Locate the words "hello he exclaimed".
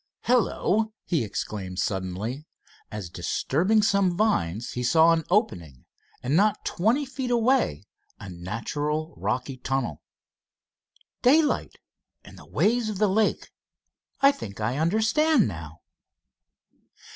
0.23-1.77